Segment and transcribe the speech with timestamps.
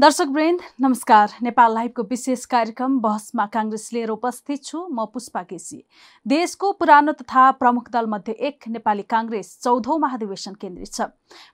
[0.00, 5.82] दर्शक वृन्द नमस्कार। नेपाल लाइभको विशेष कार्यक्रम बहसमा काङ्ग्रेस लिएर उपस्थित छु म पुष्पा केसी।
[6.26, 11.08] देशको पुरानो तथा प्रमुख दलमध्ये एक नेपाली काङ्ग्रेस चौधौँ महाधिवेशन केन्द्रित छ।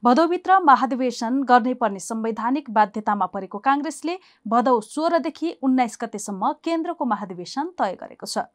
[0.05, 4.17] भदौभित्र महाधिवेशन गर्नै पर्ने संवैधानिक बाध्यतामा परेको काङ्ग्रेसले
[4.47, 8.47] भदौ सोह्रदेखि उन्नाइस गतेसम्म केन्द्रको महाधिवेशन तय गरेको छ।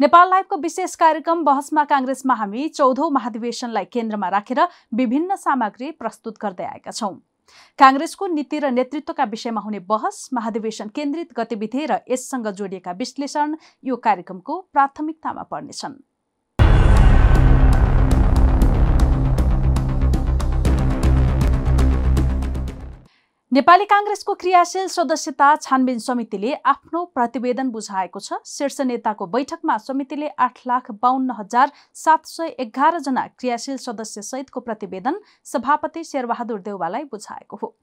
[0.00, 4.62] नेपाल लाइभको विशेष कार्यक्रम बहसमा काङ्ग्रेसमा हामी चौधौँ महाधिवेशनलाई केन्द्रमा राखेर
[4.94, 7.14] विभिन्न सामग्री प्रस्तुत गर्दै आएका छौँ।
[7.78, 13.96] काङ्ग्रेसको नीति र नेतृत्वका विषयमा हुने बहस महाधिवेशन केन्द्रित गतिविधि र यससँग जोडिएका विश्लेषण यो
[13.96, 15.94] कार्यक्रमको प्राथमिकतामा पर्नेछन्।
[23.52, 30.58] नेपाली काङ्ग्रेसको क्रियाशील सदस्यता छानबिन समितिले आफ्नो प्रतिवेदन बुझाएको छ। शीर्ष नेताको बैठकमा समितिले आठ
[30.66, 35.16] लाख बाहन्न हजार सात सय एघारजना क्रियाशील सदस्य सहितको प्रतिवेदन
[35.52, 37.74] सभापति शेरबहादुर देउवालाई बुझाएको हो।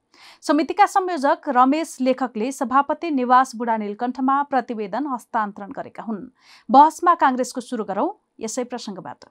[0.42, 6.22] समितिका संयोजक रमेश लेखकले सभापति निवास बुढा नीलकण्ठमा प्रतिवेदन हस्तान्तरण गरेका हुन्।
[6.70, 8.08] बहसमा काङ्ग्रेसको सुरु गरौं।
[8.40, 9.26] यसै प्रसङ्गबाट।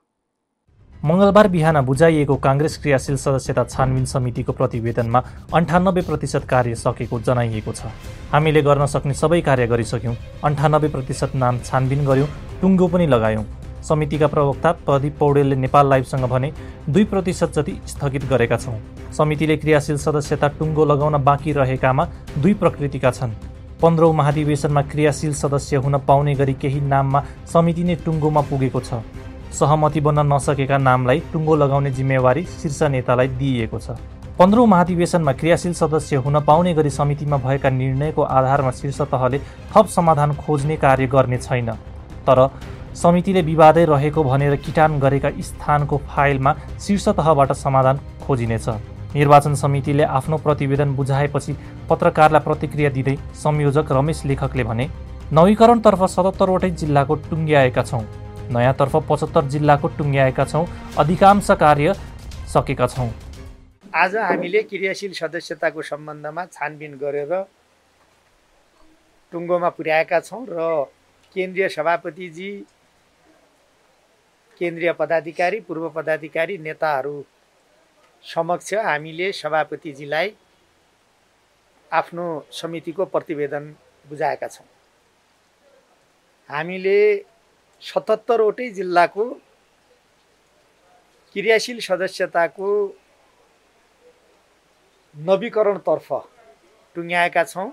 [1.04, 5.20] मङ्गलबार बिहान बुझाइएको काङ्ग्रेस क्रियाशील सदस्यता छानबिन समितिको प्रतिवेदनमा
[5.52, 7.92] अन्ठानब्बे प्रतिशत कार्य सकेको जनाइएको छ।
[8.32, 12.28] हामीले गर्न सक्ने सबै कार्य गरिसक्यौँ। अन्ठानब्बे प्रतिशत नाम छानबिन गऱ्यौँ
[12.60, 13.44] टुङ्गो पनि लगायौँ।
[13.84, 16.52] समितिका प्रवक्ता प्रदीप पौडेलले नेपाल लाइभसँग भने
[16.88, 18.80] दुई प्रतिशत जति स्थगित गरेका छौँ।
[19.12, 22.04] समितिले क्रियाशील सदस्यता टुङ्गो लगाउन बाँकी रहेकामा
[22.40, 23.36] दुई प्रकृतिका छन्।
[23.82, 29.04] पन्ध्रौँ महाधिवेशनमा क्रियाशील सदस्य हुन पाउने गरी केही नाममा समिति नै टुङ्गोमा पुगेको छ।
[29.54, 33.96] सहमति बन्न नसकेका नामलाई टुङ्गो लगाउने जिम्मेवारी शीर्ष नेतालाई दिइएको छ।
[34.38, 39.38] पन्ध्रौँ महाधिवेशनमा क्रियाशील सदस्य हुन पाउने गरी समितिमा भएका निर्णयको आधारमा शीर्ष तहले
[39.72, 41.70] थप समाधान खोज्ने कार्य गर्ने छैन।
[42.26, 42.48] तर
[42.94, 48.68] समितिले विवादै रहेको भनेर किटान गरेका स्थानको फाइलमा शीर्ष तहबाट समाधान खोजिनेछ।
[49.14, 51.56] निर्वाचन समितिले आफ्नो प्रतिवेदन बुझाएपछि
[51.90, 54.88] पत्रकारलाई प्रतिक्रिया दिँदै संयोजक रमेश लेखकले भने
[55.32, 58.04] नवीकरणतर्फ सतहत्तरवटै जिल्लाको टुङ्ग्याएका छौँ।
[58.52, 60.66] नयाँतर्फ पचहत्तर जिल्लाको टुङ्ग्याएका छौँ।
[60.98, 61.94] अधिकांश कार्य
[62.54, 63.10] सकेका छौँ।
[63.94, 67.32] आज हामीले क्रियाशील सदस्यताको सम्बन्धमा छानबिन गरेर
[69.32, 70.84] टुङ्गोमा पुर्याएका छौँ र
[71.36, 72.50] केन्द्रीय सभापतिजी
[74.60, 77.16] केन्द्रीय पदाधिकारी पूर्व पदाधिकारी नेताहरू
[78.24, 80.28] समक्ष हामीले सभापतिजीलाई
[81.92, 83.64] आफ्नो समितिको प्रतिवेदन
[84.06, 84.66] बुझाएका छौँ।
[86.50, 86.98] हामीले
[87.82, 89.24] सतहत्तरवटै जिल्लाको
[91.34, 92.68] क्रियाशील सदस्यताको
[95.14, 96.08] नवीकरणतर्फ
[96.96, 97.70] टुङ्ग्याएका छौँ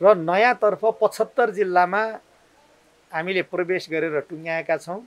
[0.00, 2.02] र नयाँतर्फ पचहत्तर जिल्लामा
[3.12, 5.00] हामीले प्रवेश गरेर टुङ्ग्याएका छौँ।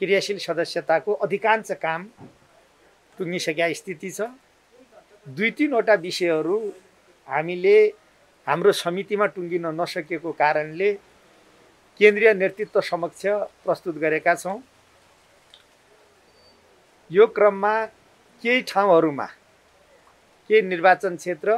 [0.00, 2.00] क्रियाशील सदस्यताको अधिकांश काम
[3.18, 4.20] टुङ्गिसकेका स्थिति छ।
[5.26, 6.56] दुई तिनवटा विषयहरू
[7.28, 7.76] हामीले
[8.46, 10.90] हाम्रो समितिमा टुङ्गिन नसकेको कारणले
[12.00, 13.26] केन्द्रीय नेतृत्व समक्ष
[13.64, 14.58] प्रस्तुत गरेका छौँ।
[17.10, 17.74] यो क्रममा
[18.42, 19.26] केही ठाउँहरूमा
[20.50, 21.56] केही निर्वाचन क्षेत्र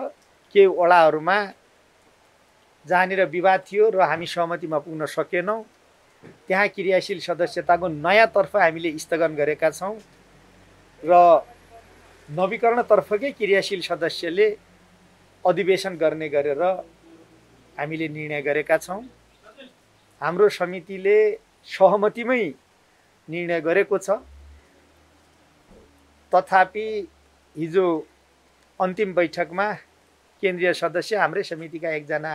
[0.55, 1.39] केही वडाहरूमा
[2.87, 5.63] जहाँनिर विवाद थियो र हामी सहमतिमा पुग्न सकेनौँ।
[6.49, 9.97] त्यहाँ क्रियाशील सदस्यताको नयाँतर्फ हामीले स्थगन गरेका छौँ
[11.03, 11.13] र
[12.29, 14.49] नवीकरणतर्फकै क्रियाशील सदस्यले
[15.45, 16.63] अधिवेशन गर्ने गरेर
[17.79, 19.03] हामीले निर्णय गरेका छौँ।
[20.21, 21.19] हाम्रो समितिले
[21.69, 22.43] सहमतिमै
[23.29, 24.11] निर्णय गरेको छ।
[26.33, 26.87] तथापि
[27.57, 27.87] हिजो
[28.81, 29.67] अन्तिम बैठकमा
[30.43, 32.33] केन्द्रीय सदस्य हाम्रै समितिका एकजना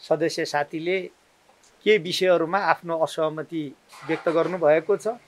[0.00, 0.98] सदस्य साथीले
[1.86, 3.64] केही विषयहरूमा आफ्नो असहमति
[4.06, 5.18] व्यक्त गर्नुभएको छ।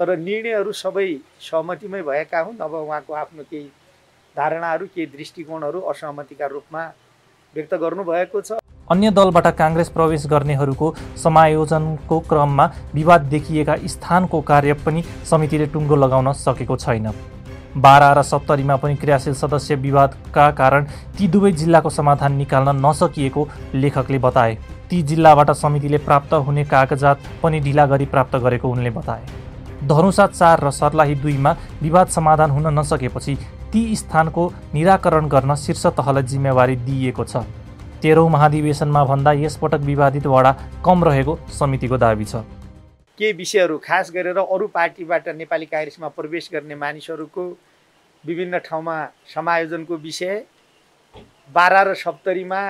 [0.00, 1.08] तर निर्णयहरू सबै
[1.40, 3.68] सहमतिमै भएका हुन्। अब उहाँको आफ्नो केही
[4.36, 6.82] धारणाहरू केही दृष्टिकोणहरू असहमतिका रूपमा
[7.54, 8.61] व्यक्त गर्नुभएको छ।
[8.92, 16.32] अन्य दलबाट काङ्ग्रेस प्रवेश गर्नेहरूको समायोजनको क्रममा विवाद देखिएका स्थानको कार्य पनि समितिले टुङ्गो लगाउन
[16.38, 17.06] सकेको छैन।
[17.76, 20.86] बाह्र र सत्तरीमा पनि क्रियाशील सदस्य विवादका कारण
[21.18, 24.58] ती दुवै जिल्लाको समाधान निकाल्न नसकिएको लेखकले बताए।
[24.90, 29.24] ती जिल्लाबाट समितिले प्राप्त हुने कागजात पनि ढिला गरी प्राप्त गरेको उनले बताए।
[29.88, 33.38] धनुषा चार र सर्लाही दुईमा विवाद समाधान हुन नसकेपछि
[33.72, 37.36] ती स्थानको निराकरण गर्न शीर्ष तहलाई जिम्मेवारी दिइएको छ।
[38.02, 40.52] तेह्रौँ महाधिवेशनमा भन्दा यसपटक विवादित वडा
[40.86, 42.34] कम रहेको समितिको दावी छ।
[43.18, 47.44] केही विषयहरू खास गरेर अरू पार्टीबाट नेपाली काङ्ग्रेसमा प्रवेश गर्ने मानिसहरूको
[48.24, 48.96] विभिन्न ठाउँमा
[49.34, 50.34] समायोजनको विषय
[51.54, 52.60] बाह्र र सप्तरीमा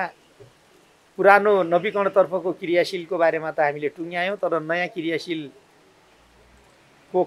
[1.17, 5.49] पुरानो नवीकरणतर्फको क्रियाशीलको बारेमा त हामीले टुङ्ग्यायौँ तर नयाँ क्रियाशीलको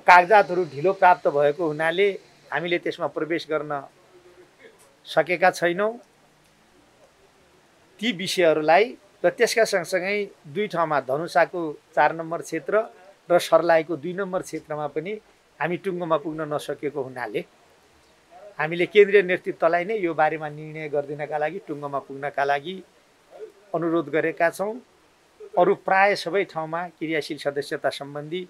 [0.08, 2.08] कागजातहरू ढिलो प्राप्त भएको हुनाले
[2.50, 3.72] हामीले त्यसमा प्रवेश गर्न
[5.06, 5.92] सकेका छैनौँ।
[8.00, 8.84] ती विषयहरूलाई
[9.24, 10.16] र त्यसका सँगसँगै
[10.54, 11.60] दुई ठाउँमा धनुषाको
[11.96, 12.74] चार नम्बर क्षेत्र
[13.28, 15.12] र सर्लाहीको दुई नम्बर क्षेत्रमा पनि
[15.60, 17.40] हामी टुङ्गोमा पुग्न नसकेको हुनाले
[18.58, 22.76] हामीले केन्द्रीय नेतृत्वलाई नै यो बारेमा निर्णय गरिदिनका लागि टुङ्गोमा पुग्नका लागि
[23.74, 24.74] अनुरोध गरेका छौँ।
[25.60, 28.40] अरू प्राय सबै ठाउँमा क्रियाशील सदस्यता सम्बन्धी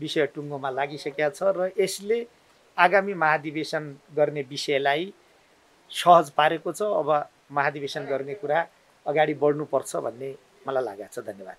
[0.00, 2.18] विषय टुङ्गोमा लागिसकेका छ र यसले
[2.78, 3.84] आगामी महाधिवेशन
[4.16, 5.12] गर्ने विषयलाई
[5.90, 7.10] सहज पारेको छ। अब
[7.56, 8.60] महाधिवेशन गर्ने कुरा
[9.06, 10.34] अगाडि बढ्नुपर्छ भन्ने
[10.68, 11.56] मलाई लागेको छ। धन्यवाद।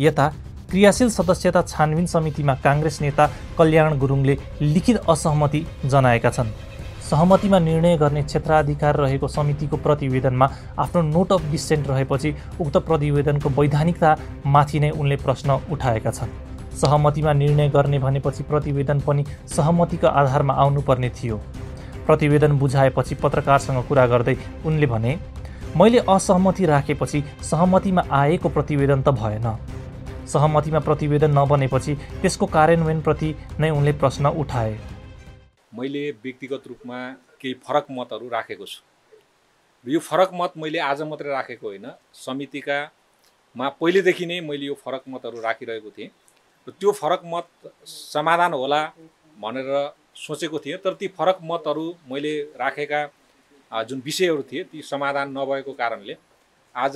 [0.00, 0.26] यता
[0.70, 3.24] क्रियाशील सदस्यता छानबिन समितिमा काङ्ग्रेस नेता
[3.58, 6.50] कल्याण गुरुङले लिखित असहमति जनाएका छन्।
[7.10, 10.46] सहमतिमा निर्णय गर्ने क्षेत्राधिकार रहेको समितिको प्रतिवेदनमा
[10.78, 16.34] आफ्नो नोट अफ डिसेन्ट रहेपछि उक्त प्रतिवेदनको वैधानिकतामाथि नै उनले प्रश्न उठाएका छन्।
[16.76, 21.36] सहमतिमा निर्णय गर्ने भनेपछि प्रतिवेदन पनि सहमतिको आधारमा आउनुपर्ने थियो।
[22.06, 24.36] प्रतिवेदन बुझाएपछि पत्रकारसँग कुरा गर्दै
[24.66, 25.18] उनले भने
[25.76, 29.46] मैले असहमति राखेपछि सहमतिमा आएको प्रतिवेदन त भएन।
[30.26, 33.28] सहमतिमा प्रतिवेदन नबनेपछि त्यसको कार्यान्वयनप्रति
[33.60, 34.72] नै उनले प्रश्न उठाए।
[35.72, 37.00] मैले व्यक्तिगत रूपमा
[37.40, 38.80] केही फरक मतहरू राखेको छु।
[39.84, 42.78] यो फरक मत मैले आज मात्रै राखेको होइन। समितिका
[43.56, 46.10] मा पहिलेदेखि नै मैले यो फरक मतहरू राखिरहेको थिएँ।
[46.66, 47.46] र त्यो फरक मत
[47.84, 48.80] समाधान होला
[49.36, 49.70] भनेर
[50.24, 53.04] सोचेको थिएँ तर ती फरक मतहरू मैले राखेका
[53.82, 56.16] जुन विषयहरू थिए ती समाधान नभएको कारणले
[56.74, 56.94] आज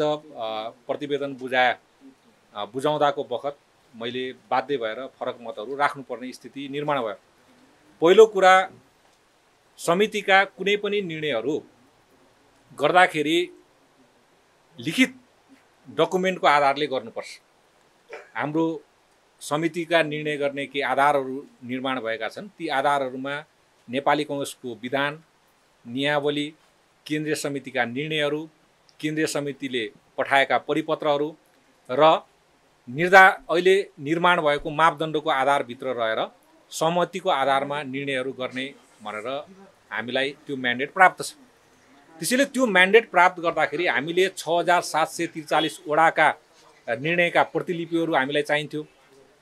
[0.86, 1.74] प्रतिवेदन बुझाए
[2.54, 3.56] बुझाउँदाको बखत
[3.94, 7.14] मैले बाध्य भएर फरक मतहरू राख्नुपर्ने स्थिति निर्माण भयो।
[8.02, 8.54] पहिलो कुरा
[9.78, 11.58] समितिका कुनै पनि निर्णयहरू
[12.78, 13.38] गर्दाखेरि
[14.78, 15.14] लिखित
[15.88, 17.30] डकुमेन्टको आधारले गर्नुपर्छ।
[18.36, 18.64] हाम्रो
[19.42, 21.36] समितिका निर्णय गर्ने केही आधारहरू
[21.68, 23.34] निर्माण भएका छन् ती आधारहरूमा
[23.88, 25.22] नेपाली कङ्ग्रेसको विधान
[25.84, 26.46] नियावली
[27.10, 28.42] केन्द्रीय समितिका निर्णयहरू
[29.00, 29.84] केन्द्रीय समितिले
[30.16, 31.30] पठाएका परिपत्रहरू
[31.90, 32.10] र
[32.88, 33.74] निर्धा अहिले
[34.06, 36.20] निर्माण भएको मापदण्डको आधारभित्र रहेर
[36.72, 38.66] सहमतिको आधारमा निर्णयहरू गर्ने
[39.04, 39.28] भनेर
[39.90, 41.32] हामीलाई त्यो म्यान्डेट प्राप्त छ।
[42.16, 46.28] त्यसैले त्यो म्यान्डेट प्राप्त गर्दाखेरि हामीले छ हजार सात सय त्रिचालिसवटाका
[46.86, 48.82] निर्णयका प्रतिलिपिहरू हामीलाई चाहिन्थ्यो।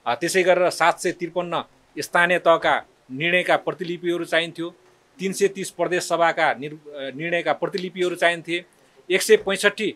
[0.06, 1.60] त्यसै गरेर सात सय त्रिपन्न
[1.96, 2.74] स्थानीय तहका
[3.20, 4.68] निर्णयका प्रतिलिपिहरू चाहिन्थ्यो।
[5.20, 6.74] तिन सय तिस प्रदेश सभाका निर्
[7.16, 8.64] निर्णयका प्रतिलिपिहरू चाहिन्थे।
[9.08, 9.90] एक सय पैँसठी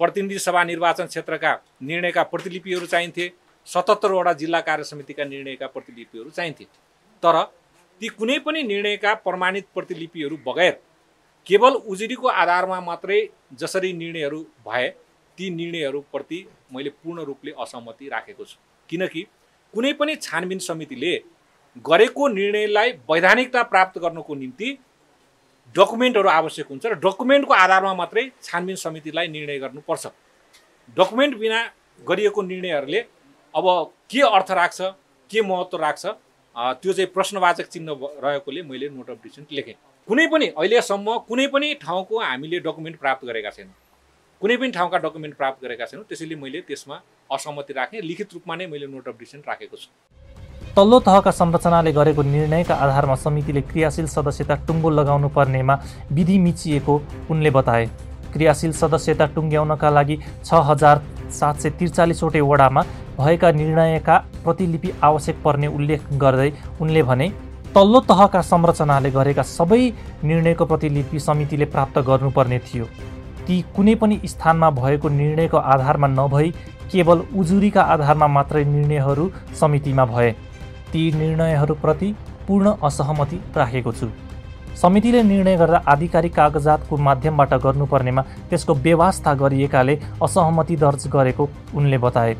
[0.00, 3.30] प्रतिनिधि सभा निर्वाचन क्षेत्रका निर्णयका प्रतिलिपिहरू चाहिन्थे।
[3.66, 6.64] सतहत्तरवटा जिल्ला कार्य समितिका निर्णयका प्रतिलिपिहरू चाहिन्थे।
[7.22, 7.42] तर
[8.00, 10.72] ती कुनै पनि निर्णयका प्रमाणित प्रतिलिपिहरू बगैर
[11.46, 13.20] केवल उजुरीको आधारमा मात्रै
[13.60, 14.88] जसरी निर्णयहरू भए
[15.38, 18.56] ती निर्णयहरूप्रति मैले पूर्ण रूपले असहमति राखेको छु।
[18.88, 19.22] किनकि
[19.74, 21.12] कुनै पनि छानबिन समितिले
[21.76, 24.78] गरेको निर्णयलाई वैधानिकता प्राप्त गर्नको निम्ति
[25.74, 30.06] डकुमेन्टहरू आवश्यक हुन्छ र डकुमेन्टको आधारमा मात्रै छानबिन समितिलाई निर्णय गर्नुपर्छ।
[30.96, 31.60] डकुमेन्ट बिना
[32.00, 33.00] गरिएको निर्णयहरूले
[33.54, 33.66] अब
[34.10, 34.80] के अर्थ राख्छ
[35.30, 36.06] के महत्त्व राख्छ
[36.82, 37.90] त्यो चाहिँ प्रश्नवाचक चिन्ह
[38.24, 39.74] रहेकोले मैले नोट अफ डिसिसन लेखेँ।
[40.08, 43.74] कुनै पनि अहिलेसम्म कुनै पनि ठाउँको हामीले डकुमेन्ट प्राप्त गरेका छैनौँ।
[44.42, 47.00] कुनै पनि ठाउँका डकुमेन्ट प्राप्त गरेका छैनौँ त्यसैले मैले त्यसमा
[47.30, 49.88] असहमति राखेँ। लिखित रूपमा नै मैले नोट अफ डिसिसन राखेको छु।
[50.76, 55.74] तल्लो तहका संरचनाले गरेको निर्णयका आधारमा समितिले क्रियाशील सदस्यता टुङ्गो लगाउनु पर्नेमा
[56.12, 56.94] विधि मिचिएको
[57.30, 57.86] उनले बताए।
[58.32, 61.00] क्रियाशील सदस्यता टुङ्ग्याउनका लागि छ हजार
[61.34, 62.82] सात सय त्रिचालिसवटै वडामा
[63.18, 66.50] भएका निर्णयका प्रतिलिपि आवश्यक पर्ने उल्लेख गर्दै
[66.80, 67.28] उनले भने
[67.74, 69.80] तल्लो तहका संरचनाले गरेका सबै
[70.22, 72.84] निर्णयको प्रतिलिपि समितिले प्राप्त गर्नुपर्ने थियो।
[73.46, 76.48] ती कुनै पनि स्थानमा भएको निर्णयको आधारमा नभई
[76.92, 80.30] केवल उजुरीका आधारमा मात्रै निर्णयहरू समितिमा भए।
[80.92, 82.14] ती निर्णयहरूप्रति
[82.48, 84.08] पूर्ण असहमति राखेको छु।
[84.76, 92.36] समितिले निर्णय गर्दा आधिकारिक कागजातको माध्यमबाट गर्नुपर्नेमा त्यसको व्यवस्था गरिएकाले असहमति दर्ज गरेको उनले बताए।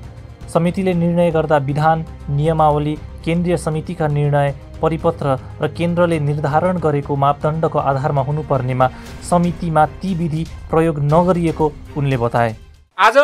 [0.49, 8.23] समितिले निर्णय गर्दा विधान नियमावली केन्द्रीय समितिका निर्णय परिपत्र र केन्द्रले निर्धारण गरेको मापदण्डको आधारमा
[8.23, 8.89] हुनुपर्नेमा
[9.31, 12.57] समितिमा ती विधि प्रयोग नगरिएको उनले बताए।
[12.99, 13.19] आज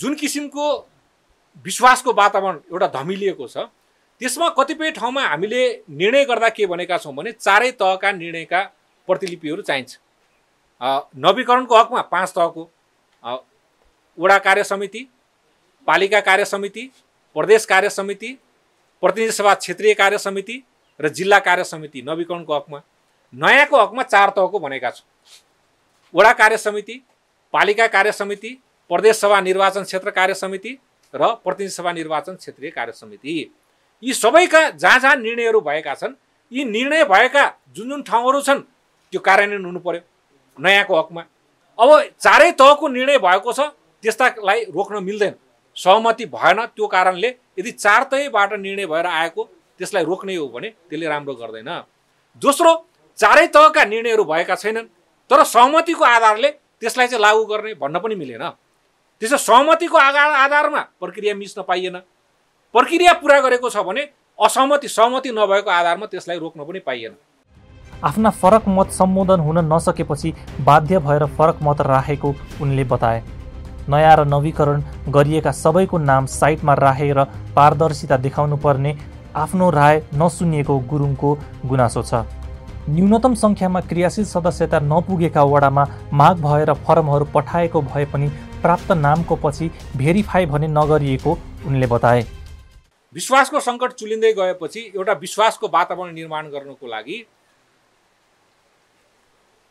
[0.00, 0.64] जुन किसिमको
[1.64, 3.68] विश्वासको वातावरण एउटा धमिलिएको छ
[4.20, 8.62] त्यसमा कतिपय ठाउँमा हामीले निर्णय गर्दा के भनेका छौँ भने चारै तहका निर्णयका
[9.08, 9.98] प्रतिलिपिहरू चाहिन्छ।
[11.16, 12.68] नवीकरणको हकमा पाँच तहको।
[14.18, 15.06] वडा कार्य समिति
[15.88, 16.90] पालिका कार्य समिति
[17.36, 18.36] प्रदेश कार्य समिति
[19.02, 20.62] प्रतिनिधि सभा क्षेत्रीय कार्य समिति
[21.00, 22.80] र जिल्ला कार्य समिति नवीकरणको हकमा।
[23.34, 25.06] नयाँको हकमा चार तहको भनेका छौँ।
[26.14, 27.00] वडा कार्य समिति
[27.54, 28.50] पालिका कार्य समिति
[28.90, 30.76] प्रदेश सभा निर्वाचन क्षेत्र कार्य समिति
[31.14, 33.50] र प्रतिनिधि सभा निर्वाचन क्षेत्रीय कार्य समिति।
[34.02, 36.14] यी सबैका जहाँ जहाँ निर्णयहरू भएका छन्
[36.52, 37.44] यी निर्णय भएका
[37.76, 38.60] जुन जुन ठाउँहरू छन्
[39.12, 40.00] त्यो कार्यान्वयन हुनु पर्यो
[40.58, 41.22] नयाँको हकमा।
[41.78, 41.90] अब
[42.20, 43.60] चारै तहको निर्णय भएको छ
[44.04, 45.34] त्यस्तालाई रोक्न मिल्दैन।
[45.76, 47.28] सहमति भएन त्यो कारणले
[47.58, 49.44] यदि चार तहबाट निर्णय भएर आएको
[49.78, 51.70] त्यसलाई रोक्ने हो भने त्यसले राम्रो गर्दैन।
[52.42, 52.72] दोस्रो
[53.18, 54.86] चारै तहका निर्णयहरू भएका छैनन्
[55.30, 58.44] तर सहमतिको आधारले त्यसलाई चाहिँ लागू गर्ने भन्न पनि मिलेन।
[59.22, 61.96] त्यसो सहमतिको आधार आधारमा प्रक्रिया मिच्न पाइएन।
[62.74, 64.02] प्रक्रिया पुरा गरेको छ भने
[64.38, 67.14] असहमति सहमति नभएको आधारमा त्यसलाई रोक्न पनि पाइएन।
[68.04, 73.22] आफ्ना फरक मत सम्बोधन हुन नसकेपछि बाध्य भएर फरक मत राखेको उनले बताए।
[73.88, 77.22] नयाँ र नवीकरण गरिएका सबैको नाम साइटमा राखेर
[77.56, 78.96] पारदर्शिता देखाउनु पर्ने
[79.36, 81.36] आफ्नो राय नसुनिएको गुरुङको
[81.66, 82.24] गुनासो छ।
[82.88, 85.84] न्यूनतम सङ्ख्यामा क्रियाशील सदस्यता नपुगेका वडामा
[86.14, 88.28] माग भएर फर्महरू पठाएको भए पनि
[88.62, 92.22] प्राप्त नामको पछि भेरिफाई भने नगरिएको उनले बताए।
[93.14, 97.24] विश्वासको सङ्कट चुलिँदै गएपछि एउटा विश्वासको वातावरण निर्माण गर्नको लागि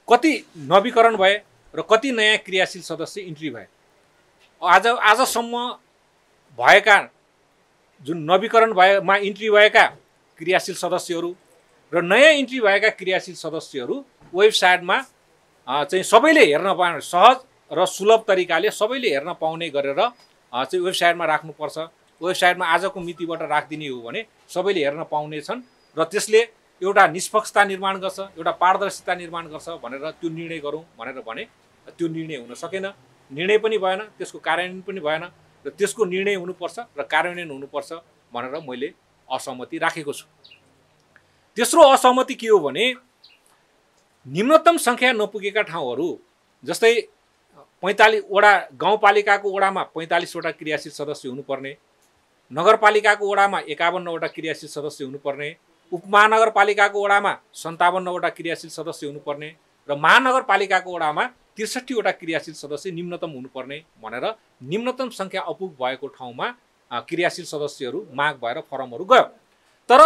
[0.07, 0.33] कति
[0.67, 1.35] नवीकरण भए
[1.73, 3.67] र कति नयाँ क्रियाशील सदस्य इन्ट्री भए।
[4.61, 5.67] आज आजसम्म
[6.57, 6.97] भएका
[8.01, 9.85] जुन नवीकरण भएमा इन्ट्री भएका
[10.39, 11.35] क्रियाशील सदस्यहरू
[11.93, 14.03] र नयाँ इन्ट्री भएका क्रियाशील सदस्यहरू
[14.33, 14.97] वेबसाइटमा
[15.67, 17.37] चाहिँ सबैले हेर्न पाउने सहज
[17.71, 21.77] र सुलभ तरिकाले सबैले हेर्न पाउने गरेर चाहिँ वेबसाइटमा राख्नुपर्छ।
[22.21, 25.61] वेबसाइटमा आजको मितिबाट राखिदिने हो भने सबैले हेर्न पाउनेछन्
[25.97, 26.41] र त्यसले
[26.81, 31.43] एउटा निष्पक्षता निर्माण गर्छ एउटा पारदर्शिता निर्माण गर्छ भनेर त्यो निर्णय गरौँ भनेर भने
[31.97, 32.85] त्यो निर्णय हुन सकेन।
[33.31, 35.23] निर्णय पनि भएन त्यसको कार्यान्वयन पनि भएन
[35.65, 37.91] र त्यसको निर्णय हुनुपर्छ र कार्यान्वयन हुनुपर्छ
[38.33, 38.93] भनेर मैले
[39.27, 40.25] असहमति राखेको छु।
[41.57, 42.93] तेस्रो असहमति के हो भने
[44.25, 46.07] निम्नतम सङ्ख्या नपुगेका ठाउँहरू
[46.63, 46.93] जस्तै
[47.83, 51.71] पैँतालिस वडा गाउँपालिकाको वडामा पैँतालिसवटा क्रियाशील सदस्य हुनुपर्ने
[52.51, 55.49] नगरपालिकाको वडामा एकाउन्नवटा क्रियाशील सदस्य हुनुपर्ने
[55.91, 59.49] उपमहानगरपालिकाको वडामा सन्ताउन्नवटा क्रियाशील सदस्य हुनुपर्ने
[59.89, 61.25] र महानगरपालिकाको वडामा
[61.55, 64.25] त्रिसठीवटा क्रियाशील सदस्य निम्नतम हुनुपर्ने भनेर
[64.63, 66.47] निम्नतम सङ्ख्या अपुग भएको ठाउँमा
[67.09, 69.23] क्रियाशील सदस्यहरू माग भएर फर्महरू गयो।
[69.89, 70.01] तर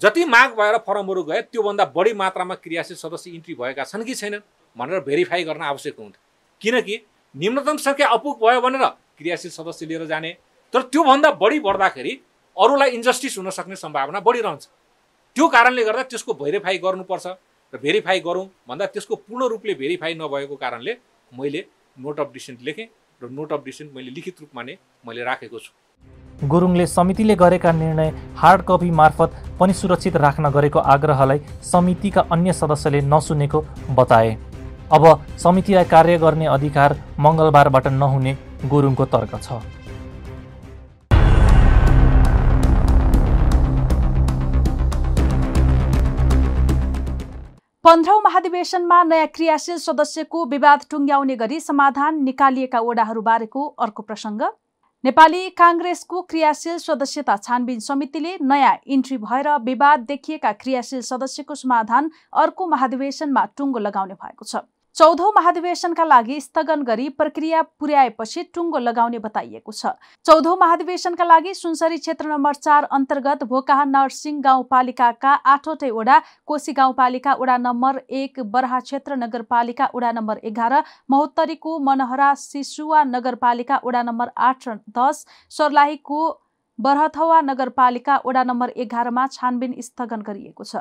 [0.00, 4.46] जति माग भएर फर्महरू गए त्योभन्दा बढी मात्रामा क्रियाशील सदस्य इन्ट्री भएका छन् कि छैनन्
[4.76, 6.22] भनेर भेरिफाई गर्न आवश्यक हुन्थ्यो
[6.62, 7.00] किनकि
[7.34, 8.84] निम्नतम सङ्ख्या अपुग भयो भनेर
[9.18, 10.36] क्रियाशील सदस्य लिएर जाने
[10.74, 12.12] तर त्योभन्दा बढी बढ्दाखेरि
[12.56, 14.66] अरूलाई इन्जस्टिस हुन सक्ने सम्भावना बढिरहन्छ
[15.36, 17.26] त्यो कारणले गर्दा त्यसको भेरिफाई गर्नुपर्छ
[17.72, 20.96] र भेरिफाई गरौँ भन्दा त्यसको पूर्ण रूपले भेरिफाई नभएको कारणले
[21.32, 21.64] मैले
[21.98, 22.86] नोट अफ डिसेन्ट लेखेँ
[23.20, 24.76] र नोट अफ डिसेन्ट मैले लिखित रूपमा नै
[25.06, 25.70] मैले राखेको छु।
[26.48, 31.38] गुरुङले समितिले गरेका निर्णय हार्ड कपी मार्फत पनि सुरक्षित राख्न गरेको आग्रहलाई
[31.70, 33.60] समितिका अन्य सदस्यले नसुनेको
[34.00, 34.34] बताए।
[34.92, 35.04] अब
[35.44, 38.36] समितिलाई कार्य गर्ने अधिकार मङ्गलबारबाट नहुने
[38.74, 39.62] गुरुङको तर्क छ।
[47.84, 54.42] पन्ध्रौँ महाधिवेशनमा नयाँ क्रियाशील सदस्यको विवाद टुङ्ग्याउने गरी समाधान निकालिएका ओडाहरूबारेको अर्को प्रसङ्ग।
[55.04, 62.10] नेपाली काङ्ग्रेसको क्रियाशील सदस्यता छानबिन समितिले नयाँ इन्ट्री भएर विवाद देखिएका क्रियाशील सदस्यको समाधान
[62.44, 64.64] अर्को महाधिवेशनमा टुङ्गो लगाउने भएको छ।
[64.96, 69.86] चौधौँ महाधिवेशनका लागि स्थगन गरी प्रक्रिया पुर्याएपछि टुङ्गो लगाउने बताइएको छ।
[70.26, 77.34] चौधौँ महाधिवेशनका लागि सुनसरी क्षेत्र नम्बर चार अन्तर्गत भोकाहा नरसिंह गाउँपालिकाका आठवटै वडा कोशी गाउँपालिका
[77.34, 84.30] वडा नम्बर एक बरहा क्षेत्र नगरपालिका वडा नम्बर एघार महोत्तरीको मनहरा सिसुवा नगरपालिका वडा नम्बर
[84.46, 86.22] आठ र दस सर्लाहीको
[86.78, 90.76] बरहथवा नगरपालिका वडा नम्बर एघारमा छानबिन स्थगन गरिएको छ।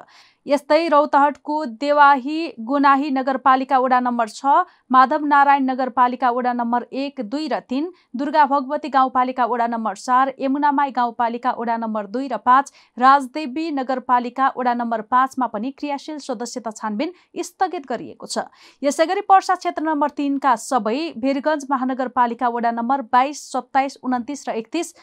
[0.46, 4.56] यस्तै रौतहटको देवाही गुनाही नगरपालिका वडा नम्बर छ
[4.92, 10.34] माधव नारायण नगरपालिका वडा नम्बर एक दुई र तिन दुर्गा भगवती गाउँपालिका वडा नम्बर चार
[10.40, 16.72] यमुनामाई गाउँपालिका वडा नम्बर दुई र पाँच राजदेवी नगरपालिका वडा नम्बर पाँचमा पनि क्रियाशील सदस्यता
[16.74, 18.50] छानबिन स्थगित गरिएको छ।
[18.82, 24.58] यसै गरी पर्सा क्षेत्र नम्बर तिनका सबै वीरगञ्ज महानगरपालिका वडा नम्बर बाइस सत्ताइस उन्तिस र
[24.58, 24.96] एकतिस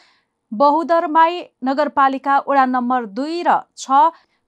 [0.51, 3.99] बहुदरमाई नगरपालिका वडा नम्बर दुई र छ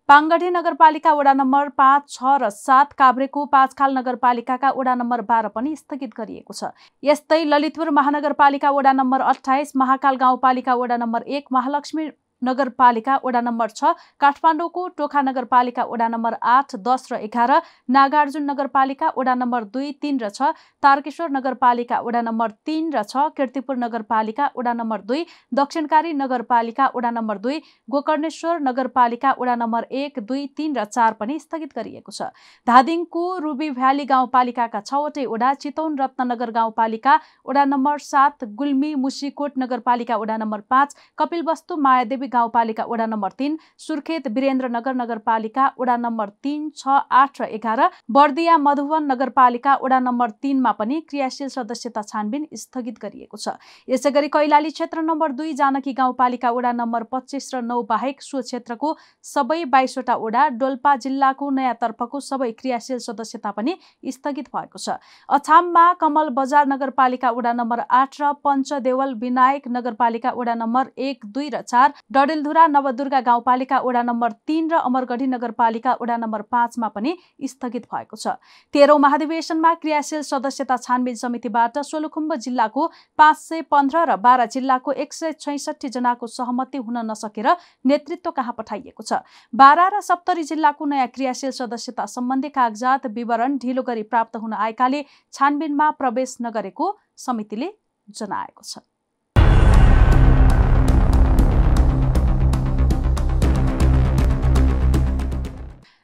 [0.09, 5.75] पाङ्गढी नगरपालिका वडा नम्बर पाँच छ र सात काभ्रेको पाँचखाल नगरपालिकाका वडा नम्बर बाह्र पनि
[5.75, 6.71] स्थगित गरिएको छ।
[7.03, 12.09] यस्तै ललितपुर महानगरपालिका वडा नम्बर अठाइस महाकाल गाउँपालिका वडा नम्बर एक महालक्ष्मी
[12.43, 17.53] नगरपालिका वडा नम्बर छ काठमाडौँको टोखा नगरपालिका वडा नम्बर आठ दस र एघार
[17.97, 20.51] नागार्जुन नगरपालिका वडा नम्बर दुई तिन र छ
[20.83, 27.11] तारकेश्वर नगरपालिका वडा नम्बर तिन र छ किर्तिपुर नगरपालिका वडा नम्बर दुई दक्षिणकारी नगरपालिका वडा
[27.11, 27.59] नम्बर दुई
[27.89, 32.29] गोकर्णेश्वर नगरपालिका वडा नम्बर एक दुई तिन र चार पनि स्थगित गरिएको छ।
[32.67, 40.17] धादिङको रुबी भ्याली गाउँपालिकाका छवटै वडा चितौन रत्नगर गाउँपालिका वडा नम्बर सात गुल्मी मुसीकोट नगरपालिका
[40.17, 46.69] वडा नम्बर पाँच कपिलवस्तु मायादेवी गाउँपालिका वडा नम्बर तीन सुर्खेत वीरेन्द्रनगर नगरपालिका वडा नम्बर तीन
[46.75, 52.97] छ आठ र एघार बर्दिया मधुवन नगरपालिका वडा नम्बर तीनमा पनि क्रियाशील सदस्यता छानबिन स्थगित
[53.01, 53.55] गरिएको छ।
[53.87, 58.41] यसै गरी कैलाली क्षेत्र नम्बर दुई जानकी गाउँपालिका वडा नम्बर पच्चिस र नौ बाहेक सो
[58.43, 63.77] क्षेत्रको सबै बाइसवटा वडा डोल्पा जिल्लाको नयाँ तर्फको सबै क्रियाशील सदस्यता पनि
[64.09, 64.97] स्थगित भएको छ।
[65.29, 71.49] अछाममा कमल बजार नगरपालिका वडा नम्बर आठ र पञ्चदेवल विनायक नगरपालिका वडा नम्बर एक दुई
[71.49, 77.15] र चार डडेलधुरा नवदुर्गा गाउँपालिका वडा नम्बर तीन र अमरगढी नगरपालिका वडा नम्बर पाँचमा पनि
[77.43, 78.37] स्थगित भएको छ।
[78.75, 82.85] तेह्रौँ महाधिवेशनमा क्रियाशील सदस्यता छानबिन समितिबाट सोलुखुम्ब जिल्लाको
[83.19, 87.49] पाँच सय पन्ध्र र बाह्र जिल्लाको एक सय छैसठी जनाको सहमति हुन नसकेर
[87.85, 89.25] नेतृत्व कहाँ पठाइएको छ?
[89.53, 95.05] बाह्र र सप्तरी जिल्लाको नयाँ क्रियाशील सदस्यता सम्बन्धी कागजात विवरण ढिलो गरी प्राप्त हुन आएकाले
[95.33, 97.73] छानबिनमा प्रवेश नगरेको समितिले
[98.07, 98.85] जनाएको छ।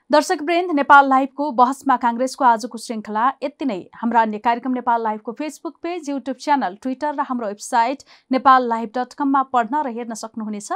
[0.09, 5.31] दर्शक वृन्द नेपाल लाइभको बहसमा काङ्ग्रेसको आजको श्रृङ्खला यति नै। हाम्रा अन्य कार्यक्रम Nepal लाइभको
[5.41, 10.19] Facebook page YouTube channel Twitter र हाम्रो वेबसाइट नेपाल लाइभ डट कममा पढ्न र हेर्न
[10.23, 10.71] सक्नुहुनेछ।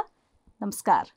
[0.60, 1.10] नमस्कार।